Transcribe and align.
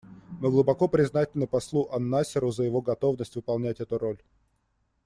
Мы 0.39 0.49
глубоко 0.49 0.87
признательны 0.87 1.45
послу 1.45 1.87
ан-Насеру 1.91 2.49
за 2.51 2.63
его 2.63 2.81
готовность 2.81 3.35
выполнять 3.35 3.81
эту 3.81 3.99
роль. 3.99 4.19